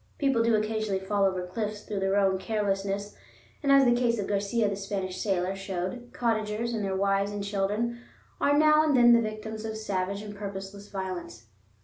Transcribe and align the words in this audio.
People 0.17 0.41
do 0.41 0.55
occasionally 0.55 0.97
fall 0.99 1.25
over 1.25 1.45
cliffs 1.45 1.81
through 1.83 1.99
their 1.99 2.15
own 2.17 2.39
carelessness, 2.39 3.15
and 3.61 3.71
as 3.71 3.85
the 3.85 3.93
case 3.93 4.17
of 4.17 4.25
Garcia, 4.25 4.67
the 4.67 4.75
Spanish 4.75 5.21
sailor, 5.21 5.55
showed, 5.55 6.09
cottagers 6.11 6.73
and 6.73 6.83
their 6.83 6.95
wives 6.95 7.29
and 7.29 7.43
children 7.43 7.99
are 8.39 8.57
now 8.57 8.83
and 8.83 8.97
then 8.97 9.13
the 9.13 9.21
victims 9.21 9.63
of 9.63 9.77
savage 9.77 10.23
and 10.23 10.35
purposeless 10.35 10.87
violence. 10.87 11.49